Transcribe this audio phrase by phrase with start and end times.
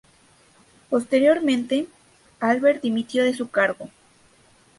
[0.89, 1.87] Posteriormente,
[2.39, 3.89] Albert dimitió de su cargo.